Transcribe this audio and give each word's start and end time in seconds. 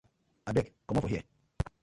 Abeg 0.51 0.73
comot 0.87 1.03
for 1.03 1.09
here. 1.09 1.23